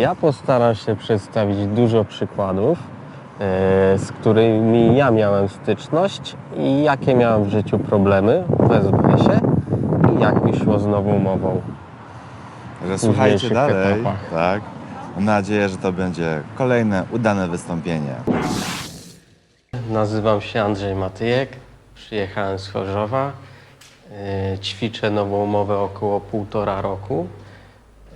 Ja 0.00 0.14
postaram 0.14 0.74
się 0.74 0.96
przedstawić 0.96 1.66
dużo 1.66 2.04
przykładów, 2.04 2.78
e, 2.78 3.98
z 3.98 4.12
którymi 4.12 4.96
ja 4.96 5.10
miałem 5.10 5.48
styczność 5.48 6.36
i 6.56 6.82
jakie 6.82 7.14
miałem 7.14 7.44
w 7.44 7.48
życiu 7.48 7.78
problemy 7.78 8.44
w 8.48 8.72
SBS-ie 8.72 9.40
i 10.16 10.20
jak 10.20 10.44
mi 10.44 10.58
szło 10.58 10.78
z 10.78 10.86
nową 10.86 11.18
mową. 11.18 11.60
Że 12.86 12.98
słuchajcie 12.98 13.50
dalej, 13.50 14.00
etapach. 14.00 14.30
tak? 14.30 14.62
Mam 15.16 15.24
nadzieję, 15.24 15.68
że 15.68 15.76
to 15.76 15.92
będzie 15.92 16.42
kolejne 16.54 17.04
udane 17.10 17.48
wystąpienie. 17.48 18.14
Nazywam 19.90 20.40
się 20.40 20.62
Andrzej 20.62 20.94
Matyjek, 20.94 21.48
przyjechałem 21.94 22.58
z 22.58 22.68
Chorzowa, 22.68 23.32
ćwiczę 24.60 25.10
nową 25.10 25.46
mowę 25.46 25.78
około 25.78 26.20
półtora 26.20 26.80
roku. 26.80 27.26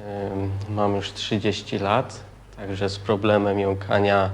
E, 0.00 0.30
Mam 0.70 0.96
już 0.96 1.12
30 1.12 1.78
lat, 1.78 2.20
także 2.56 2.88
z 2.88 2.98
problemem 2.98 3.58
jąkania 3.60 4.30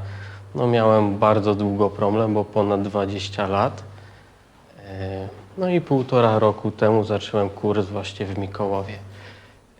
no 0.54 0.66
miałem 0.66 1.18
bardzo 1.18 1.54
długo 1.54 1.90
problem, 1.90 2.34
bo 2.34 2.44
ponad 2.44 2.82
20 2.82 3.46
lat. 3.46 3.82
E, 4.88 5.28
No 5.58 5.68
i 5.68 5.80
półtora 5.80 6.38
roku 6.38 6.70
temu 6.70 7.04
zacząłem 7.04 7.50
kurs 7.50 7.86
właśnie 7.86 8.26
w 8.26 8.38
Mikołowie. 8.38 8.98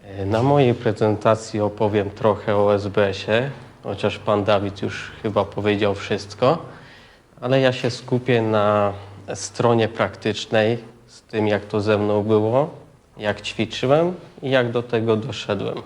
E, 0.04 0.26
Na 0.26 0.42
mojej 0.42 0.74
prezentacji 0.74 1.60
opowiem 1.60 2.10
trochę 2.10 2.56
o 2.56 2.74
SBS-ie, 2.74 3.50
chociaż 3.82 4.18
pan 4.18 4.44
Dawid 4.44 4.82
już 4.82 5.12
chyba 5.22 5.44
powiedział 5.44 5.94
wszystko, 5.94 6.58
ale 7.40 7.60
ja 7.60 7.72
się 7.72 7.90
skupię 7.90 8.42
na 8.42 8.92
stronie 9.34 9.88
praktycznej, 9.88 10.78
z 11.08 11.22
tym 11.22 11.48
jak 11.48 11.64
to 11.64 11.80
ze 11.80 11.98
mną 11.98 12.22
było, 12.22 12.70
jak 13.16 13.40
ćwiczyłem 13.42 14.14
i 14.42 14.50
jak 14.50 14.70
do 14.70 14.82
tego 14.82 15.16
doszedłem. 15.16 15.78
E, 15.78 15.82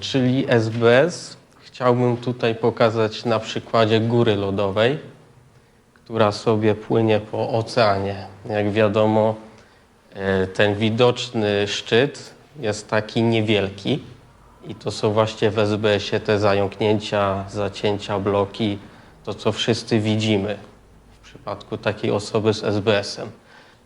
Czyli 0.00 0.46
SBS 0.48 1.36
chciałbym 1.60 2.16
tutaj 2.16 2.54
pokazać 2.54 3.24
na 3.24 3.38
przykładzie 3.38 4.00
góry 4.00 4.36
lodowej, 4.36 4.98
która 5.94 6.32
sobie 6.32 6.74
płynie 6.74 7.20
po 7.20 7.50
oceanie. 7.50 8.26
Jak 8.48 8.72
wiadomo, 8.72 9.34
e, 10.14 10.46
ten 10.46 10.74
widoczny 10.74 11.68
szczyt 11.68 12.34
jest 12.60 12.88
taki 12.88 13.22
niewielki 13.22 14.02
i 14.68 14.74
to 14.74 14.90
są 14.90 15.12
właśnie 15.12 15.50
w 15.50 15.58
SBS-ie 15.58 16.20
te 16.20 16.38
zająknięcia, 16.38 17.44
zacięcia, 17.48 18.18
bloki, 18.18 18.78
to 19.24 19.34
co 19.34 19.52
wszyscy 19.52 20.00
widzimy 20.00 20.69
przypadku 21.30 21.78
takiej 21.78 22.10
osoby 22.10 22.54
z 22.54 22.64
SBS-em. 22.64 23.30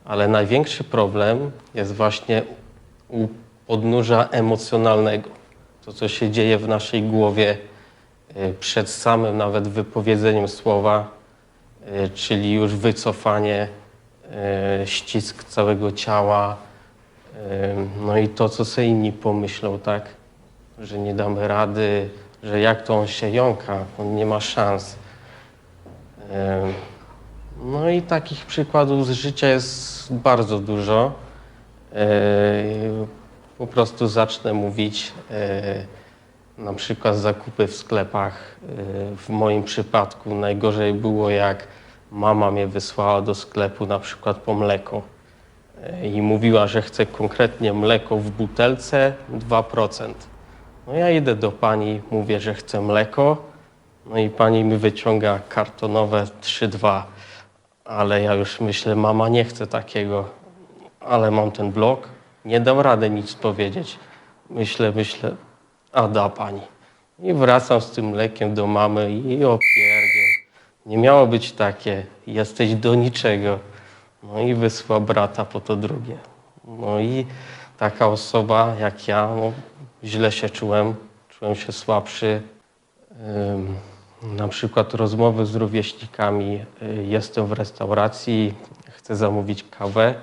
Ale 0.04 0.28
największy 0.28 0.84
problem 0.84 1.50
jest 1.74 1.94
właśnie 1.94 2.42
u 3.08 3.28
podnóża 3.66 4.28
emocjonalnego. 4.30 5.30
To, 5.84 5.92
co 5.92 6.08
się 6.08 6.30
dzieje 6.30 6.58
w 6.58 6.68
naszej 6.68 7.02
głowie 7.02 7.56
y, 8.36 8.54
przed 8.60 8.90
samym 8.90 9.36
nawet 9.36 9.68
wypowiedzeniem 9.68 10.48
słowa, 10.48 11.10
y, 11.88 12.10
czyli 12.14 12.52
już 12.52 12.74
wycofanie, 12.74 13.68
y, 14.82 14.86
ścisk 14.86 15.44
całego 15.44 15.92
ciała, 15.92 16.56
no 18.00 18.18
i 18.18 18.28
to, 18.28 18.48
co 18.48 18.64
sobie 18.64 18.86
inni 18.86 19.12
pomyślą, 19.12 19.78
tak? 19.78 20.08
Że 20.78 20.98
nie 20.98 21.14
damy 21.14 21.48
rady, 21.48 22.08
że 22.42 22.60
jak 22.60 22.82
to 22.82 22.94
on 22.94 23.06
się 23.06 23.30
jąka, 23.30 23.84
on 23.98 24.14
nie 24.14 24.26
ma 24.26 24.40
szans. 24.40 24.96
No 27.62 27.90
i 27.90 28.02
takich 28.02 28.46
przykładów 28.46 29.06
z 29.06 29.10
życia 29.10 29.48
jest 29.48 30.12
bardzo 30.14 30.58
dużo. 30.58 31.12
Yy, 31.92 31.98
Po 33.58 33.66
prostu 33.66 34.08
zacznę 34.08 34.52
mówić 34.52 35.12
yy, 35.30 36.64
na 36.64 36.72
przykład 36.72 37.16
zakupy 37.16 37.66
w 37.66 37.76
sklepach. 37.76 38.56
Yy, 38.62 39.16
W 39.16 39.28
moim 39.28 39.62
przypadku 39.62 40.34
najgorzej 40.34 40.94
było 40.94 41.30
jak 41.30 41.66
mama 42.12 42.50
mnie 42.50 42.66
wysłała 42.66 43.22
do 43.22 43.34
sklepu 43.34 43.86
na 43.86 43.98
przykład 43.98 44.36
po 44.36 44.54
mleko 44.54 45.02
i 46.02 46.22
mówiła, 46.22 46.66
że 46.66 46.82
chce 46.82 47.06
konkretnie 47.06 47.72
mleko 47.72 48.16
w 48.16 48.30
butelce 48.30 49.12
2%. 49.48 50.12
No 50.86 50.94
ja 50.94 51.10
idę 51.10 51.36
do 51.36 51.52
pani, 51.52 52.02
mówię, 52.10 52.40
że 52.40 52.54
chcę 52.54 52.80
mleko, 52.80 53.36
no 54.06 54.18
i 54.18 54.30
pani 54.30 54.64
mi 54.64 54.76
wyciąga 54.76 55.38
kartonowe 55.48 56.26
3,2, 56.42 57.02
ale 57.84 58.22
ja 58.22 58.34
już 58.34 58.60
myślę, 58.60 58.96
mama 58.96 59.28
nie 59.28 59.44
chce 59.44 59.66
takiego, 59.66 60.28
ale 61.00 61.30
mam 61.30 61.50
ten 61.50 61.72
blok, 61.72 62.08
nie 62.44 62.60
dam 62.60 62.80
rady 62.80 63.10
nic 63.10 63.34
powiedzieć. 63.34 63.98
Myślę, 64.50 64.92
myślę, 64.92 65.34
a 65.92 66.08
da 66.08 66.28
pani. 66.28 66.60
I 67.18 67.32
wracam 67.32 67.80
z 67.80 67.90
tym 67.90 68.08
mlekiem 68.08 68.54
do 68.54 68.66
mamy 68.66 69.12
i 69.12 69.44
opierdziel. 69.44 70.30
Nie 70.86 70.98
miało 70.98 71.26
być 71.26 71.52
takie, 71.52 72.06
jesteś 72.26 72.74
do 72.74 72.94
niczego. 72.94 73.58
No 74.22 74.40
i 74.40 74.54
wysła 74.54 75.00
brata 75.00 75.44
po 75.44 75.60
to 75.60 75.76
drugie. 75.76 76.18
No 76.64 77.00
i 77.00 77.26
taka 77.78 78.08
osoba 78.08 78.74
jak 78.80 79.08
ja, 79.08 79.28
no, 79.36 79.52
źle 80.04 80.32
się 80.32 80.50
czułem, 80.50 80.94
czułem 81.28 81.54
się 81.54 81.72
słabszy. 81.72 82.42
Ym, 83.10 83.76
Na 84.24 84.48
przykład 84.48 84.94
rozmowy 84.94 85.46
z 85.46 85.54
rówieśnikami. 85.54 86.64
y, 86.82 87.04
Jestem 87.08 87.46
w 87.46 87.52
restauracji, 87.52 88.54
chcę 88.90 89.16
zamówić 89.16 89.64
kawę. 89.70 90.14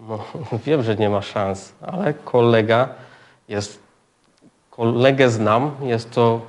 No, 0.00 0.18
wiem, 0.66 0.82
że 0.82 0.96
nie 0.96 1.10
ma 1.10 1.22
szans, 1.22 1.72
ale 1.86 2.14
kolega 2.14 2.88
jest, 3.48 3.78
kolegę 4.70 5.30
znam, 5.30 5.70
jest 5.82 6.10
to 6.10 6.40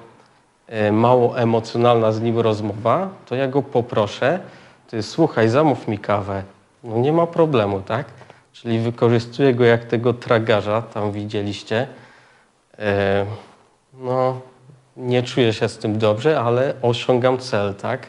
y, 0.88 0.92
mało 0.92 1.40
emocjonalna 1.40 2.12
z 2.12 2.22
nim 2.22 2.40
rozmowa, 2.40 3.10
to 3.26 3.36
ja 3.36 3.48
go 3.48 3.62
poproszę, 3.62 4.40
ty 4.88 5.04
słuchaj, 5.04 5.50
zamów 5.50 5.88
mi 5.88 6.00
kawę. 6.00 6.44
No 6.84 6.98
nie 6.98 7.12
ma 7.14 7.28
problemu, 7.28 7.82
tak? 7.82 8.06
Czyli 8.54 8.80
wykorzystuję 8.80 9.54
go 9.54 9.64
jak 9.66 9.86
tego 9.86 10.14
tragarza, 10.14 10.82
tam 10.82 11.12
widzieliście. 11.12 11.88
E, 12.80 13.26
No, 13.94 14.42
nie 15.00 15.24
czuję 15.24 15.54
się 15.54 15.70
z 15.70 15.78
tym 15.78 15.98
dobrze, 15.98 16.40
ale 16.40 16.74
osiągam 16.82 17.38
cel, 17.38 17.76
tak? 17.76 18.08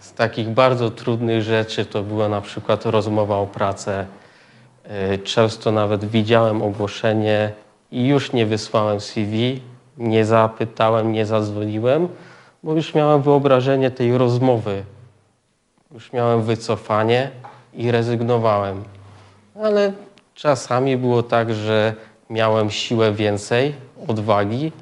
Z 0.00 0.12
takich 0.12 0.48
bardzo 0.48 0.90
trudnych 0.90 1.42
rzeczy 1.42 1.84
to 1.84 2.02
była 2.02 2.28
na 2.28 2.40
przykład 2.40 2.86
rozmowa 2.86 3.36
o 3.36 3.46
pracę. 3.46 4.06
E, 4.84 5.18
Często 5.18 5.72
nawet 5.72 6.04
widziałem 6.04 6.62
ogłoszenie 6.62 7.52
i 7.92 8.06
już 8.06 8.32
nie 8.32 8.46
wysłałem 8.46 9.00
CV, 9.00 9.60
nie 9.98 10.24
zapytałem, 10.24 11.12
nie 11.12 11.26
zadzwoniłem, 11.26 12.08
bo 12.62 12.74
już 12.74 12.94
miałem 12.94 13.22
wyobrażenie 13.22 13.90
tej 13.90 14.18
rozmowy. 14.18 14.84
Już 15.94 16.12
miałem 16.12 16.42
wycofanie 16.42 17.30
i 17.74 17.90
rezygnowałem. 17.90 18.84
Ale 19.62 19.92
czasami 20.34 20.96
było 20.96 21.22
tak, 21.22 21.54
że 21.54 21.94
miałem 22.30 22.70
siłę 22.70 23.12
więcej, 23.12 23.74
odwagi 24.08 24.72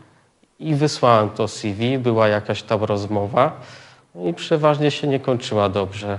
i 0.58 0.74
wysłałem 0.74 1.30
to 1.30 1.48
CV, 1.48 1.98
była 1.98 2.28
jakaś 2.28 2.62
tam 2.62 2.84
rozmowa 2.84 3.60
i 4.24 4.34
przeważnie 4.34 4.90
się 4.90 5.06
nie 5.06 5.20
kończyła 5.20 5.68
dobrze. 5.68 6.18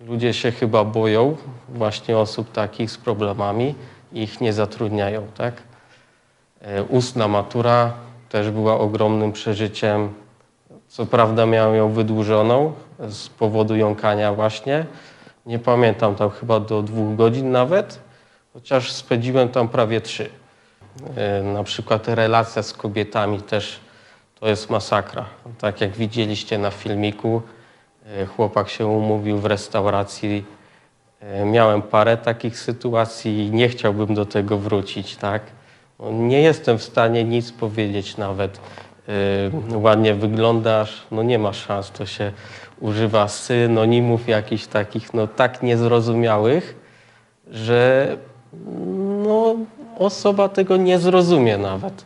Ludzie 0.00 0.34
się 0.34 0.50
chyba 0.50 0.84
boją 0.84 1.36
właśnie 1.68 2.18
osób 2.18 2.52
takich 2.52 2.90
z 2.90 2.98
problemami 2.98 3.74
i 4.12 4.22
ich 4.22 4.40
nie 4.40 4.52
zatrudniają, 4.52 5.26
tak? 5.36 5.54
E, 6.60 6.82
Ustna 6.82 7.28
matura 7.28 7.92
też 8.28 8.50
była 8.50 8.78
ogromnym 8.78 9.32
przeżyciem. 9.32 10.14
Co 10.88 11.06
prawda 11.06 11.46
miałem 11.46 11.76
ją 11.76 11.92
wydłużoną 11.92 12.72
z 13.08 13.28
powodu 13.28 13.76
jąkania 13.76 14.32
właśnie. 14.32 14.86
Nie 15.46 15.58
pamiętam 15.58 16.14
tam 16.14 16.30
chyba 16.30 16.60
do 16.60 16.82
dwóch 16.82 17.16
godzin 17.16 17.50
nawet, 17.50 18.00
chociaż 18.52 18.92
spędziłem 18.92 19.48
tam 19.48 19.68
prawie 19.68 20.00
trzy. 20.00 20.30
E, 21.16 21.42
Na 21.42 21.64
przykład 21.64 22.08
relacja 22.08 22.62
z 22.62 22.72
kobietami 22.72 23.40
też 23.42 23.80
to 24.40 24.48
jest 24.48 24.70
masakra. 24.70 25.24
Tak 25.58 25.80
jak 25.80 25.90
widzieliście 25.90 26.58
na 26.58 26.70
filmiku, 26.70 27.42
e, 28.06 28.26
chłopak 28.26 28.68
się 28.68 28.86
umówił 28.86 29.38
w 29.38 29.44
restauracji. 29.46 30.44
E, 31.20 31.44
Miałem 31.44 31.82
parę 31.82 32.16
takich 32.16 32.58
sytuacji 32.58 33.46
i 33.46 33.50
nie 33.50 33.68
chciałbym 33.68 34.14
do 34.14 34.26
tego 34.26 34.58
wrócić, 34.58 35.16
tak? 35.16 35.42
No, 35.98 36.10
Nie 36.10 36.42
jestem 36.42 36.78
w 36.78 36.82
stanie 36.82 37.24
nic 37.24 37.52
powiedzieć 37.52 38.16
nawet. 38.16 38.60
Ładnie 39.74 40.14
wyglądasz, 40.14 41.06
no 41.10 41.22
nie 41.22 41.38
ma 41.38 41.52
szans, 41.52 41.90
to 41.90 42.06
się 42.06 42.32
używa 42.80 43.28
synonimów 43.28 44.28
jakichś 44.28 44.66
takich, 44.66 45.14
no 45.14 45.26
tak 45.26 45.62
niezrozumiałych, 45.62 46.76
że 47.50 48.16
osoba 49.98 50.48
tego 50.48 50.76
nie 50.76 50.98
zrozumie 50.98 51.58
nawet. 51.58 52.04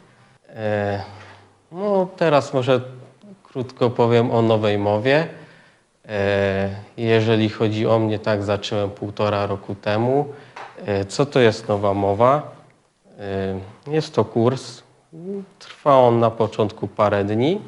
E, 0.48 1.02
no, 1.72 2.08
teraz 2.16 2.54
może 2.54 2.80
krótko 3.42 3.90
powiem 3.90 4.30
o 4.30 4.42
nowej 4.42 4.78
mowie. 4.78 5.26
E, 6.08 6.68
Jeżeli 6.96 7.48
chodzi 7.48 7.86
o 7.86 7.98
mnie, 7.98 8.18
tak 8.18 8.42
zacząłem 8.42 8.90
półtora 8.90 9.46
roku 9.46 9.74
temu. 9.74 10.26
E, 10.86 11.04
Co 11.04 11.26
to 11.26 11.40
jest 11.40 11.68
nowa 11.68 11.94
mowa? 11.94 12.42
E, 13.88 13.92
Jest 13.92 14.14
to 14.14 14.24
kurs. 14.24 14.82
Trwa 15.58 15.94
on 15.98 16.20
na 16.20 16.30
początku 16.30 16.88
parę 16.88 17.24
dni. 17.24 17.60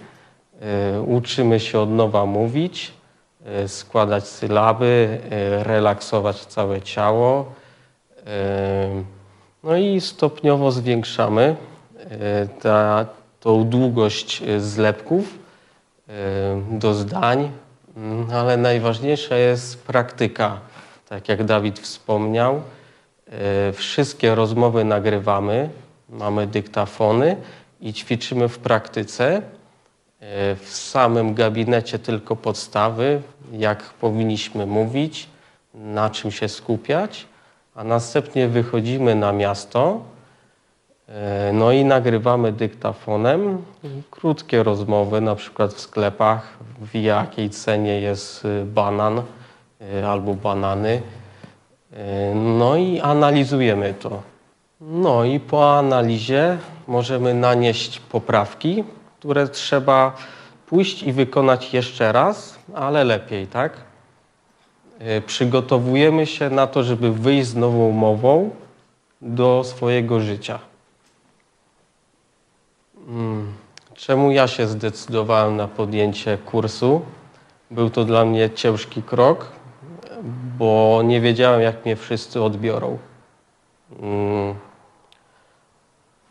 E, 0.95 1.01
Uczymy 1.01 1.61
się 1.61 1.81
od 1.81 1.91
nowa 1.91 2.27
mówić, 2.27 2.93
e, 3.47 3.69
składać 3.69 4.25
sylaby, 4.29 5.21
relaksować 5.63 6.37
całe 6.47 6.83
ciało. 6.83 7.45
No 9.62 9.76
i 9.76 10.00
stopniowo 10.00 10.73
zwiększamy 10.73 11.56
e, 11.99 12.47
ta, 12.47 13.06
tą 13.41 13.64
długość 13.64 14.43
e, 14.43 14.61
zlepków 14.61 15.38
e, 16.09 16.79
do 16.79 16.94
zdań, 16.94 17.50
Mm, 17.97 18.31
ale 18.31 18.56
najważniejsza 18.56 19.37
jest 19.37 19.87
praktyka. 19.87 20.61
Tak 21.09 21.29
jak 21.29 21.44
Dawid 21.44 21.79
wspomniał, 21.79 22.62
wszystkie 23.73 24.35
rozmowy 24.35 24.85
nagrywamy, 24.85 25.69
mamy 26.08 26.47
dyktafony 26.47 27.37
i 27.81 27.93
ćwiczymy 27.93 28.49
w 28.49 28.58
praktyce. 28.58 29.43
W 30.61 30.69
samym 30.69 31.35
gabinecie 31.35 31.99
tylko 31.99 32.37
podstawy, 32.37 33.23
jak 33.53 33.82
powinniśmy 33.82 34.67
mówić, 34.67 35.29
na 35.75 36.11
czym 36.11 36.31
się 36.31 36.49
skupiać, 36.49 37.26
a 37.75 37.85
następnie 37.85 38.49
wychodzimy 38.49 39.15
na 39.15 39.33
miasto, 39.33 40.01
e, 41.09 41.51
no 41.53 41.73
i 41.73 41.85
nagrywamy 41.85 42.53
dyktafonem 42.53 43.63
krótkie 44.11 44.63
rozmowy, 44.63 45.21
na 45.21 45.35
przykład 45.35 45.73
w 45.73 45.81
sklepach, 45.81 46.59
w 46.81 46.95
jakiej 46.95 47.51
cenie 47.51 48.01
jest 48.01 48.45
y, 48.45 48.65
banan 48.65 49.23
y, 49.81 50.07
albo 50.07 50.35
banany. 50.35 51.03
Y, 51.93 52.35
No 52.35 52.77
i 52.77 53.01
analizujemy 53.01 53.95
to. 53.95 54.23
No 54.81 55.25
i 55.25 55.41
po 55.41 55.79
analizie 55.79 56.59
możemy 56.87 57.35
nanieść 57.35 58.01
poprawki, 58.01 58.85
które 59.19 59.49
trzeba 59.49 60.17
pójść 60.67 61.03
i 61.03 61.13
wykonać 61.13 61.75
jeszcze 61.75 62.13
raz, 62.13 62.59
ale 62.75 63.05
lepiej, 63.05 63.47
tak? 63.47 63.92
Y, 65.03 65.21
Przygotowujemy 65.27 66.27
się 66.27 66.51
na 66.51 66.67
to, 66.67 66.83
żeby 66.83 67.13
wyjść 67.13 67.49
z 67.49 67.57
nową 67.57 67.91
mową 67.91 68.51
do 69.23 69.65
swojego 69.65 70.21
życia. 70.21 70.59
Mm, 73.09 73.53
Czemu 73.95 74.31
ja 74.31 74.49
się 74.49 74.67
zdecydowałem 74.67 75.57
na 75.57 75.69
podjęcie 75.69 76.39
kursu? 76.39 77.03
Był 77.71 77.91
to 77.91 78.05
dla 78.05 78.25
mnie 78.25 78.51
ciężki 78.51 79.03
krok, 79.03 79.53
bo 80.59 81.01
nie 81.05 81.21
wiedziałem, 81.21 81.61
jak 81.61 81.85
mnie 81.85 81.97
wszyscy 81.97 82.43
odbiorą. 82.43 82.99
Mm, 84.01 84.55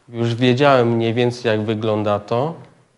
Już 0.09 0.35
wiedziałem 0.35 0.87
mniej 0.89 1.13
więcej, 1.13 1.49
jak 1.51 1.61
wygląda 1.61 2.19
to. 2.19 2.53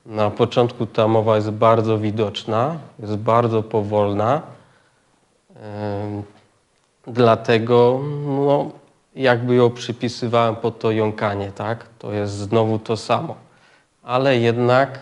Na 0.06 0.30
początku 0.30 0.86
ta 0.86 1.08
mowa 1.08 1.36
jest 1.36 1.52
bardzo 1.52 1.98
widoczna, 1.98 2.78
jest 3.00 3.16
bardzo 3.16 3.64
powolna. 3.64 4.42
Dlatego 7.08 8.00
no, 8.26 8.72
jakby 9.16 9.56
ją 9.56 9.70
przypisywałem 9.70 10.56
pod 10.56 10.80
to 10.80 10.92
jąkanie, 10.92 11.52
tak? 11.52 11.86
To 12.00 12.14
jest 12.14 12.34
znowu 12.34 12.80
to 12.80 12.98
samo. 12.98 13.36
Ale 14.04 14.38
jednak 14.38 15.00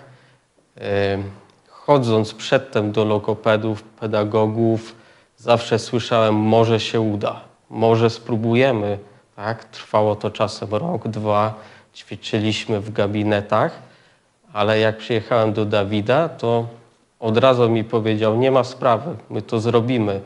chodząc 1.69 2.33
przedtem 2.33 2.91
do 2.91 3.05
logopedów, 3.05 3.83
pedagogów, 3.83 4.95
zawsze 5.37 5.79
słyszałem, 5.79 6.35
może 6.35 6.79
się 6.79 7.01
uda, 7.01 7.41
może 7.69 8.09
spróbujemy. 8.09 8.97
Tak? 9.35 9.65
Trwało 9.65 10.15
to 10.15 10.31
czasem 10.31 10.69
rok, 10.71 11.07
dwa, 11.07 11.53
ćwiczyliśmy 11.95 12.79
w 12.79 12.91
gabinetach, 12.91 13.79
ale 14.53 14.79
jak 14.79 14.97
przyjechałem 14.97 15.53
do 15.53 15.65
Dawida, 15.65 16.29
to 16.29 16.67
od 17.19 17.37
razu 17.37 17.69
mi 17.69 17.83
powiedział, 17.83 18.37
nie 18.37 18.51
ma 18.51 18.63
sprawy, 18.63 19.15
my 19.29 19.41
to 19.41 19.59
zrobimy. 19.59 20.21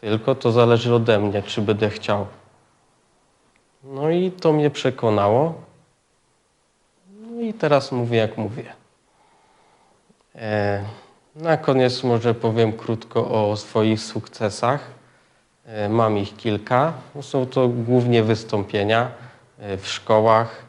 Tylko 0.00 0.34
to 0.34 0.52
zależy 0.52 0.94
ode 0.94 1.18
mnie, 1.18 1.42
czy 1.42 1.62
będę 1.62 1.90
chciał. 1.90 2.26
No 3.84 4.10
i 4.10 4.30
to 4.30 4.52
mnie 4.52 4.70
przekonało. 4.70 5.54
No 7.20 7.40
i 7.40 7.54
teraz 7.54 7.92
mówię, 7.92 8.18
jak 8.18 8.36
mówię. 8.36 8.72
E, 10.34 10.84
na 11.36 11.56
koniec 11.56 12.02
może 12.02 12.34
powiem 12.34 12.72
krótko 12.72 13.50
o 13.50 13.56
swoich 13.56 14.00
sukcesach. 14.00 14.80
E, 15.66 15.88
mam 15.88 16.18
ich 16.18 16.36
kilka. 16.36 16.92
Są 17.20 17.46
to 17.46 17.68
głównie 17.68 18.22
wystąpienia 18.22 19.10
e, 19.58 19.76
w 19.76 19.88
szkołach. 19.88 20.62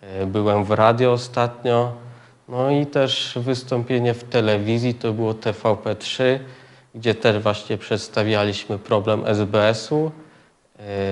E, 0.00 0.26
byłem 0.26 0.64
w 0.64 0.70
radio 0.70 1.12
ostatnio. 1.12 1.92
No 2.48 2.70
i 2.70 2.86
też 2.86 3.38
wystąpienie 3.40 4.14
w 4.14 4.24
telewizji, 4.24 4.94
to 4.94 5.12
było 5.12 5.32
TVP3, 5.32 6.38
gdzie 6.94 7.14
też 7.14 7.42
właśnie 7.42 7.78
przedstawialiśmy 7.78 8.78
problem 8.78 9.26
SBS-u, 9.26 10.10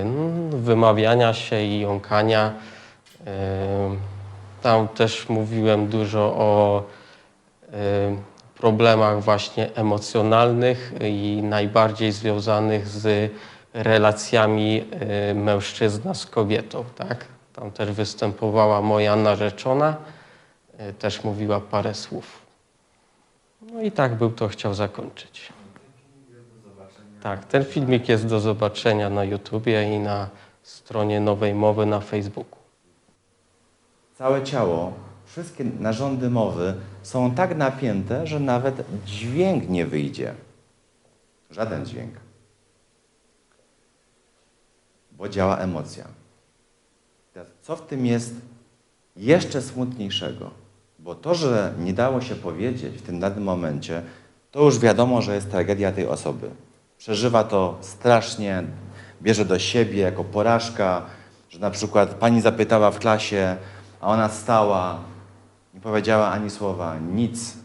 no, 0.04 0.58
wymawiania 0.58 1.34
się 1.34 1.62
i 1.62 1.80
jąkania. 1.80 2.52
E, 3.26 3.96
Tam 4.62 4.88
też 4.88 5.28
mówiłem 5.28 5.88
dużo 5.88 6.20
o 6.20 6.82
e, 7.72 7.72
problemach 8.56 9.22
właśnie 9.22 9.74
emocjonalnych 9.74 10.92
i 11.00 11.40
najbardziej 11.42 12.12
związanych 12.12 12.88
z 12.88 13.32
relacjami 13.74 14.84
mężczyzna 15.34 16.14
z 16.14 16.26
kobietą. 16.26 16.84
Tak? 16.96 17.24
Tam 17.52 17.70
też 17.70 17.90
występowała 17.90 18.82
moja 18.82 19.16
narzeczona, 19.16 19.96
też 20.98 21.24
mówiła 21.24 21.60
parę 21.60 21.94
słów. 21.94 22.42
No 23.72 23.82
i 23.82 23.92
tak 23.92 24.14
bym 24.14 24.32
to 24.32 24.48
chciał 24.48 24.74
zakończyć. 24.74 25.52
Tak, 27.22 27.44
ten 27.44 27.64
filmik 27.64 28.08
jest 28.08 28.26
do 28.26 28.40
zobaczenia 28.40 29.10
na 29.10 29.24
YouTubie 29.24 29.96
i 29.96 29.98
na 29.98 30.30
stronie 30.62 31.20
Nowej 31.20 31.54
Mowy 31.54 31.86
na 31.86 32.00
Facebooku. 32.00 32.58
Całe 34.14 34.42
ciało, 34.42 34.92
wszystkie 35.24 35.64
narządy 35.64 36.30
mowy 36.30 36.74
są 37.02 37.34
tak 37.34 37.56
napięte, 37.56 38.26
że 38.26 38.40
nawet 38.40 38.84
dźwięk 39.06 39.68
nie 39.68 39.86
wyjdzie. 39.86 40.34
Żaden 41.50 41.86
dźwięk. 41.86 42.14
Bo 45.12 45.28
działa 45.28 45.58
emocja. 45.58 46.04
Co 47.62 47.76
w 47.76 47.86
tym 47.86 48.06
jest 48.06 48.34
jeszcze 49.16 49.62
smutniejszego? 49.62 50.50
Bo 50.98 51.14
to, 51.14 51.34
że 51.34 51.74
nie 51.78 51.92
dało 51.92 52.20
się 52.20 52.34
powiedzieć 52.34 52.98
w 52.98 53.02
tym 53.02 53.20
danym 53.20 53.44
momencie, 53.44 54.02
to 54.50 54.64
już 54.64 54.78
wiadomo, 54.78 55.22
że 55.22 55.34
jest 55.34 55.50
tragedia 55.50 55.92
tej 55.92 56.06
osoby. 56.06 56.50
Przeżywa 57.02 57.44
to 57.44 57.78
strasznie, 57.80 58.62
bierze 59.22 59.44
do 59.44 59.58
siebie 59.58 60.00
jako 60.00 60.24
porażka, 60.24 61.06
że 61.50 61.58
na 61.58 61.70
przykład 61.70 62.14
pani 62.14 62.40
zapytała 62.40 62.90
w 62.90 62.98
klasie, 62.98 63.56
a 64.00 64.06
ona 64.08 64.28
stała, 64.28 65.00
nie 65.74 65.80
powiedziała 65.80 66.30
ani 66.30 66.50
słowa, 66.50 66.98
nic. 66.98 67.56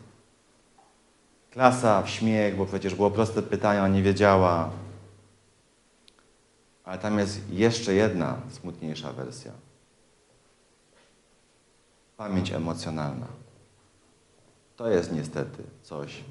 Klasa 1.51 2.01
w 2.01 2.09
śmiech, 2.09 2.55
bo 2.55 2.65
przecież 2.65 2.95
było 2.95 3.11
proste 3.11 3.41
pytanie, 3.41 3.79
ona 3.79 3.87
nie 3.87 4.03
wiedziała. 4.03 4.69
Ale 6.83 6.97
tam 6.97 7.19
jest 7.19 7.49
jeszcze 7.49 7.93
jedna 7.93 8.37
smutniejsza 8.49 9.13
wersja. 9.13 9.51
Pamięć 12.17 12.51
emocjonalna. 12.51 13.27
To 14.75 14.89
jest 14.89 15.11
niestety 15.11 15.63
coś, 15.83 16.23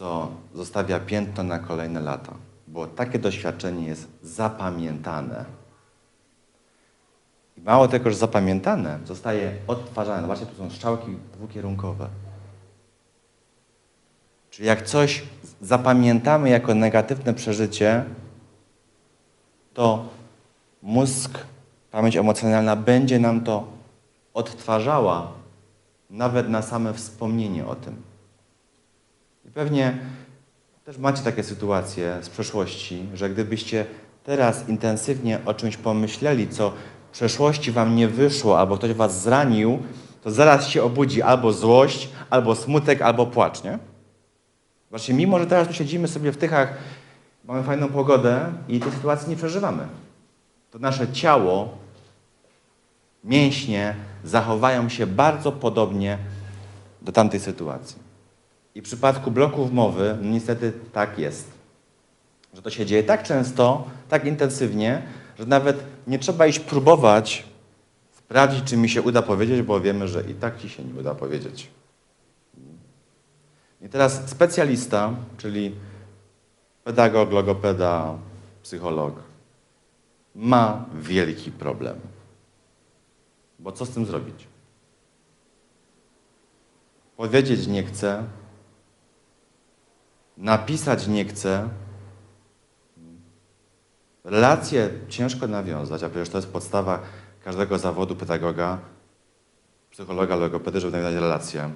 co 0.00 0.28
zostawia 0.54 1.00
piętno 1.00 1.42
na 1.42 1.58
kolejne 1.58 2.00
lata, 2.00 2.34
bo 2.68 2.86
takie 2.86 3.18
doświadczenie 3.18 3.86
jest 3.86 4.08
zapamiętane. 4.22 5.44
I 7.56 7.60
mało 7.60 7.88
tego, 7.88 8.10
że 8.10 8.16
zapamiętane, 8.16 8.98
zostaje 9.04 9.52
odtwarzane. 9.66 10.22
Zobaczcie, 10.22 10.46
tu 10.46 10.56
są 10.56 10.70
strzałki 10.70 11.16
dwukierunkowe. 11.32 12.08
Czyli 14.50 14.68
jak 14.68 14.82
coś 14.82 15.22
zapamiętamy 15.60 16.50
jako 16.50 16.74
negatywne 16.74 17.34
przeżycie, 17.34 18.04
to 19.74 20.08
mózg, 20.82 21.38
pamięć 21.90 22.16
emocjonalna 22.16 22.76
będzie 22.76 23.18
nam 23.18 23.40
to 23.40 23.66
odtwarzała 24.34 25.32
nawet 26.10 26.48
na 26.48 26.62
same 26.62 26.94
wspomnienie 26.94 27.66
o 27.66 27.74
tym. 27.74 28.10
Pewnie 29.54 29.98
też 30.84 30.98
macie 30.98 31.22
takie 31.22 31.42
sytuacje 31.42 32.18
z 32.22 32.28
przeszłości, 32.28 33.06
że 33.14 33.30
gdybyście 33.30 33.86
teraz 34.24 34.68
intensywnie 34.68 35.38
o 35.46 35.54
czymś 35.54 35.76
pomyśleli, 35.76 36.48
co 36.48 36.72
w 37.10 37.12
przeszłości 37.12 37.72
wam 37.72 37.96
nie 37.96 38.08
wyszło, 38.08 38.58
albo 38.58 38.76
ktoś 38.76 38.92
was 38.92 39.22
zranił, 39.22 39.78
to 40.22 40.30
zaraz 40.30 40.68
się 40.68 40.82
obudzi 40.82 41.22
albo 41.22 41.52
złość, 41.52 42.08
albo 42.30 42.54
smutek, 42.54 43.02
albo 43.02 43.26
płacz, 43.26 43.64
nie? 43.64 43.78
Właśnie 44.90 45.14
mimo, 45.14 45.38
że 45.38 45.46
teraz 45.46 45.68
tu 45.68 45.74
siedzimy 45.74 46.08
sobie 46.08 46.32
w 46.32 46.36
Tychach, 46.36 46.74
mamy 47.44 47.62
fajną 47.62 47.88
pogodę 47.88 48.52
i 48.68 48.80
tej 48.80 48.92
sytuacji 48.92 49.30
nie 49.30 49.36
przeżywamy. 49.36 49.86
To 50.70 50.78
nasze 50.78 51.12
ciało, 51.12 51.78
mięśnie 53.24 53.94
zachowają 54.24 54.88
się 54.88 55.06
bardzo 55.06 55.52
podobnie 55.52 56.18
do 57.02 57.12
tamtej 57.12 57.40
sytuacji. 57.40 58.09
I 58.74 58.80
w 58.80 58.84
przypadku 58.84 59.30
bloków 59.30 59.72
mowy, 59.72 60.18
niestety 60.22 60.72
tak 60.92 61.18
jest. 61.18 61.50
Że 62.54 62.62
to 62.62 62.70
się 62.70 62.86
dzieje 62.86 63.02
tak 63.02 63.22
często, 63.22 63.88
tak 64.08 64.24
intensywnie, 64.24 65.02
że 65.38 65.46
nawet 65.46 65.84
nie 66.06 66.18
trzeba 66.18 66.46
iść 66.46 66.58
próbować 66.58 67.44
sprawdzić, 68.12 68.64
czy 68.64 68.76
mi 68.76 68.88
się 68.88 69.02
uda 69.02 69.22
powiedzieć, 69.22 69.62
bo 69.62 69.80
wiemy, 69.80 70.08
że 70.08 70.22
i 70.30 70.34
tak 70.34 70.58
ci 70.60 70.68
się 70.68 70.84
nie 70.84 71.00
uda 71.00 71.14
powiedzieć. 71.14 71.70
I 73.82 73.88
teraz 73.88 74.30
specjalista, 74.30 75.14
czyli 75.38 75.74
pedagog, 76.84 77.32
logopeda, 77.32 78.18
psycholog, 78.62 79.14
ma 80.34 80.84
wielki 80.94 81.52
problem. 81.52 82.00
Bo 83.58 83.72
co 83.72 83.86
z 83.86 83.90
tym 83.90 84.06
zrobić? 84.06 84.46
Powiedzieć 87.16 87.66
nie 87.66 87.82
chce, 87.82 88.24
napisać 90.40 91.06
nie 91.06 91.24
chce, 91.24 91.68
relacje 94.24 94.90
ciężko 95.08 95.46
nawiązać, 95.46 96.02
a 96.02 96.08
przecież 96.08 96.28
to 96.28 96.38
jest 96.38 96.52
podstawa 96.52 97.00
każdego 97.44 97.78
zawodu 97.78 98.16
pedagoga, 98.16 98.78
psychologa, 99.90 100.36
logopedy, 100.36 100.80
żeby 100.80 100.96
nawiązać 100.96 101.14
relację. 101.14 101.70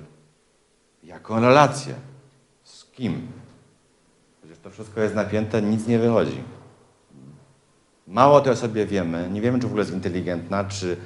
Jaką 1.03 1.41
relację? 1.41 1.95
Z 2.63 2.85
kim? 2.85 3.29
Przecież 4.41 4.59
to 4.59 4.71
wszystko 4.71 5.01
jest 5.01 5.15
napięte, 5.15 5.63
nic 5.63 5.87
nie 5.87 5.99
wychodzi. 5.99 6.43
Mało 8.07 8.41
tej 8.41 8.53
osobie 8.53 8.87
wiemy, 8.87 9.31
nie 9.31 9.41
wiemy, 9.41 9.59
czy 9.59 9.67
w 9.67 9.71
ogóle 9.71 9.83
jest 9.83 9.95
inteligentna, 9.95 10.65
czy 10.65 10.97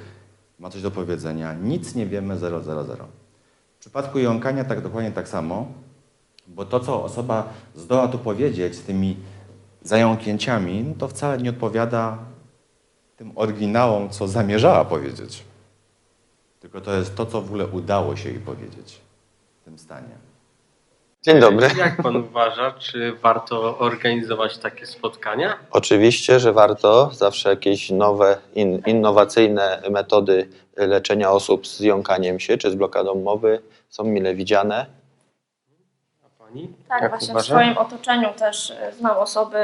ma 0.59 0.69
coś 0.69 0.81
do 0.81 0.91
powiedzenia. 0.91 1.53
Nic 1.53 1.95
nie 1.95 2.05
wiemy, 2.05 2.37
000. 2.37 2.61
W 3.75 3.79
przypadku 3.79 4.19
jąkania 4.19 4.63
tak 4.63 4.81
dokładnie 4.81 5.11
tak 5.11 5.27
samo, 5.27 5.67
bo 6.55 6.65
to, 6.65 6.79
co 6.79 7.03
osoba 7.03 7.53
zdoła 7.75 8.07
tu 8.07 8.17
powiedzieć 8.17 8.75
z 8.75 8.81
tymi 8.81 9.17
zająknięciami, 9.81 10.83
no 10.83 10.93
to 10.99 11.07
wcale 11.07 11.37
nie 11.37 11.49
odpowiada 11.49 12.17
tym 13.17 13.31
oryginałom, 13.35 14.09
co 14.09 14.27
zamierzała 14.27 14.85
powiedzieć. 14.85 15.43
Tylko 16.59 16.81
to 16.81 16.93
jest 16.93 17.15
to, 17.15 17.25
co 17.25 17.41
w 17.41 17.45
ogóle 17.45 17.67
udało 17.67 18.15
się 18.15 18.29
jej 18.29 18.39
powiedzieć 18.39 19.01
w 19.61 19.65
tym 19.65 19.79
stanie. 19.79 20.29
Dzień 21.23 21.39
dobry. 21.39 21.67
Jak 21.77 22.03
pan 22.03 22.15
uważa, 22.15 22.71
czy 22.71 23.13
warto 23.13 23.77
organizować 23.77 24.57
takie 24.57 24.85
spotkania? 24.85 25.57
Oczywiście, 25.71 26.39
że 26.39 26.53
warto 26.53 27.09
zawsze 27.13 27.49
jakieś 27.49 27.89
nowe, 27.89 28.37
in, 28.55 28.81
innowacyjne 28.85 29.81
metody 29.91 30.49
leczenia 30.77 31.31
osób 31.31 31.67
z 31.67 31.79
jąkaniem 31.79 32.39
się 32.39 32.57
czy 32.57 32.71
z 32.71 32.75
blokadą 32.75 33.15
mowy 33.15 33.61
są 33.89 34.03
mile 34.03 34.35
widziane. 34.35 34.98
Tak, 36.87 37.01
Jak 37.01 37.11
właśnie 37.11 37.27
w 37.27 37.31
uważa? 37.31 37.53
swoim 37.53 37.77
otoczeniu 37.77 38.33
też 38.33 38.69
y, 38.69 38.75
znam 38.97 39.17
osoby 39.17 39.57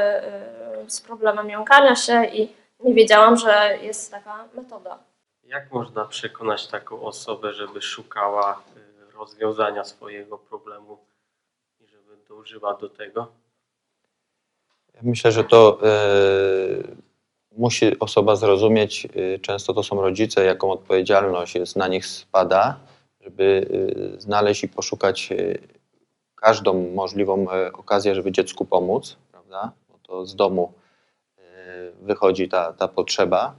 y, 0.86 0.90
z 0.90 1.00
problemem 1.00 1.50
jąkania 1.50 1.96
się 1.96 2.24
i 2.24 2.52
nie 2.80 2.94
wiedziałam, 2.94 3.36
że 3.36 3.78
jest 3.82 4.10
taka 4.10 4.44
metoda. 4.54 4.98
Jak 5.44 5.72
można 5.72 6.04
przekonać 6.04 6.66
taką 6.66 7.02
osobę, 7.02 7.52
żeby 7.52 7.82
szukała 7.82 8.62
y, 8.76 9.16
rozwiązania 9.16 9.84
swojego 9.84 10.38
problemu 10.38 10.98
i 11.80 11.86
żeby 11.88 12.16
dążyła 12.28 12.74
do 12.74 12.88
tego? 12.88 13.26
Ja 14.94 15.00
Myślę, 15.02 15.32
że 15.32 15.44
to 15.44 15.78
e, 15.82 15.88
musi 17.52 17.98
osoba 17.98 18.36
zrozumieć, 18.36 19.08
często 19.42 19.74
to 19.74 19.82
są 19.82 20.00
rodzice, 20.00 20.44
jaką 20.44 20.70
odpowiedzialność 20.70 21.54
jest 21.54 21.76
na 21.76 21.88
nich 21.88 22.06
spada, 22.06 22.80
żeby 23.20 23.66
e, 24.16 24.20
znaleźć 24.20 24.64
i 24.64 24.68
poszukać 24.68 25.32
e, 25.32 25.36
każdą 26.46 26.90
możliwą 26.94 27.46
e, 27.50 27.72
okazję, 27.72 28.14
żeby 28.14 28.32
dziecku 28.32 28.64
pomóc, 28.64 29.16
prawda? 29.32 29.72
Bo 29.88 29.98
to 30.02 30.26
z 30.26 30.36
domu 30.36 30.72
e, 31.38 31.42
wychodzi 32.02 32.48
ta, 32.48 32.72
ta 32.72 32.88
potrzeba. 32.88 33.54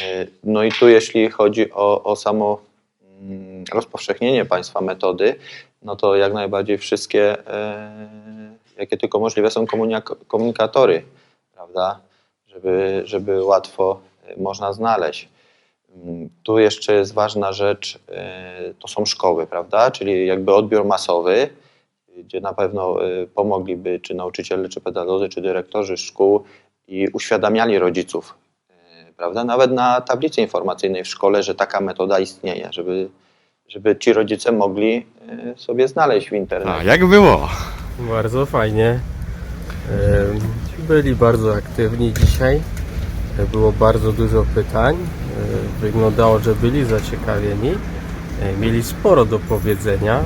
E, 0.00 0.26
No 0.44 0.62
i 0.62 0.72
tu 0.72 0.88
jeśli 0.88 1.30
chodzi 1.30 1.72
o, 1.72 2.02
o 2.04 2.16
samo 2.16 2.60
mm, 3.20 3.64
rozpowszechnienie 3.72 4.44
państwa 4.44 4.80
metody, 4.80 5.34
no 5.82 5.96
to 5.96 6.16
jak 6.16 6.32
najbardziej 6.32 6.78
wszystkie, 6.78 7.36
jakie 8.76 8.96
tylko 8.96 9.18
możliwe 9.20 9.50
są 9.50 9.64
komunika- 9.64 10.16
komunikatory, 10.28 11.02
prawda, 11.54 12.00
żeby, 12.46 13.02
żeby 13.04 13.44
łatwo 13.44 14.00
można 14.36 14.72
znaleźć. 14.72 15.28
Mm, 15.96 16.30
Tu 16.42 16.58
jeszcze 16.58 16.94
jest 16.94 17.14
ważna 17.14 17.52
rzecz, 17.52 17.98
e, 18.08 18.74
to 18.78 18.88
są 18.88 19.04
szkoły, 19.04 19.46
prawda, 19.46 19.90
czyli 19.90 20.26
jakby 20.26 20.54
odbiór 20.54 20.84
masowy, 20.84 21.48
gdzie 22.18 22.40
na 22.40 22.52
pewno 22.52 23.04
e, 23.06 23.26
pomogliby 23.26 24.00
czy 24.00 24.14
nauczyciele, 24.14 24.68
czy 24.68 24.80
pedagodzy, 24.80 25.28
czy 25.28 25.40
dyrektorzy 25.40 25.96
szkół 25.96 26.44
i 26.88 27.08
uświadamiali 27.12 27.78
rodziców, 27.78 28.34
e, 28.70 29.12
prawda, 29.16 29.44
nawet 29.44 29.72
na 29.72 30.00
tablicy 30.00 30.40
informacyjnej 30.40 31.04
w 31.04 31.08
szkole, 31.08 31.42
że 31.42 31.54
taka 31.54 31.80
metoda 31.80 32.18
istnieje, 32.18 32.68
żeby 32.72 33.08
żeby 33.68 33.96
ci 33.96 34.12
rodzice 34.12 34.52
mogli 34.52 35.06
sobie 35.56 35.88
znaleźć 35.88 36.30
w 36.30 36.32
internecie. 36.32 36.80
A 36.80 36.82
jak 36.84 37.06
było? 37.06 37.48
Bardzo 37.98 38.46
fajnie. 38.46 39.00
Byli 40.78 41.14
bardzo 41.14 41.54
aktywni 41.54 42.12
dzisiaj. 42.12 42.60
Było 43.52 43.72
bardzo 43.72 44.12
dużo 44.12 44.44
pytań. 44.54 44.96
E, 45.30 45.80
Wyglądało, 45.80 46.38
że 46.38 46.54
byli 46.54 46.84
zaciekawieni. 46.84 47.70
E, 48.42 48.56
Mieli 48.60 48.82
sporo 48.82 49.24
do 49.24 49.38
powiedzenia. 49.38 50.20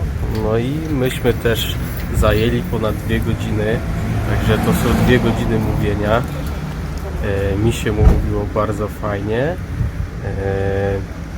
No 0.44 0.58
i 0.58 0.72
myśmy 0.90 1.32
też 1.32 1.74
zajęli 2.16 2.62
ponad 2.62 2.96
dwie 2.96 3.20
godziny. 3.20 3.78
Także 4.30 4.58
to 4.58 4.72
są 4.72 5.04
dwie 5.06 5.18
godziny 5.18 5.58
mówienia. 5.58 6.22
E, 7.52 7.56
Mi 7.64 7.72
się 7.72 7.92
mówiło 7.92 8.46
bardzo 8.54 8.88
fajnie. 8.88 9.56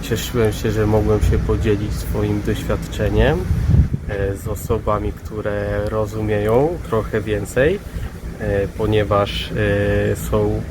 Cieszyłem 0.02 0.52
się, 0.52 0.70
że 0.70 0.86
mogłem 0.86 1.20
się 1.20 1.38
podzielić 1.38 1.92
swoim 1.92 2.42
doświadczeniem 2.46 3.38
z 4.44 4.48
osobami, 4.48 5.12
które 5.12 5.84
rozumieją 5.88 6.68
trochę 6.88 7.20
więcej, 7.20 7.78
ponieważ 8.78 9.50
są 10.30 10.62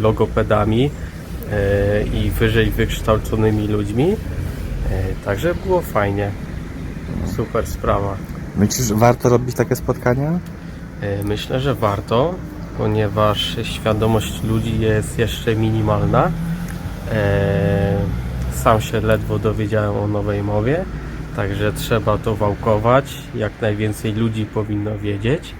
logopedami 0.00 0.90
i 2.14 2.30
wyżej 2.30 2.70
wykształconymi 2.70 3.68
ludźmi. 3.68 4.16
E, 4.90 5.24
Także 5.24 5.54
było 5.54 5.80
fajnie. 5.80 6.30
Super 7.36 7.66
sprawa. 7.66 8.16
Myślisz, 8.56 8.86
że 8.86 8.94
warto 8.94 9.28
robić 9.28 9.56
takie 9.56 9.76
spotkania? 9.76 10.38
E, 11.00 11.24
Myślę, 11.24 11.60
że 11.60 11.74
warto, 11.74 12.34
ponieważ 12.78 13.56
świadomość 13.62 14.42
ludzi 14.42 14.80
jest 14.80 15.18
jeszcze 15.18 15.56
minimalna. 15.56 16.30
E, 17.12 17.98
Sam 18.54 18.80
się 18.80 19.00
ledwo 19.00 19.38
dowiedziałem 19.38 19.96
o 19.96 20.06
nowej 20.06 20.42
mowie, 20.42 20.84
także 21.36 21.72
trzeba 21.72 22.18
to 22.18 22.34
wałkować. 22.36 23.14
Jak 23.34 23.52
najwięcej 23.60 24.14
ludzi 24.14 24.46
powinno 24.46 24.98
wiedzieć. 24.98 25.54